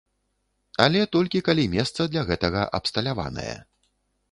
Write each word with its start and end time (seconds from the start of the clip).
Але 0.85 1.01
толькі 1.15 1.43
калі 1.51 1.65
месца 1.75 2.01
для 2.15 2.25
гэтага 2.31 2.61
абсталяванае. 2.81 3.49